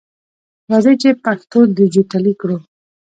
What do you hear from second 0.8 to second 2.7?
چې پښتو ډیجټالي کړو!